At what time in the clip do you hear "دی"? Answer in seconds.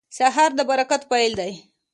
1.39-1.51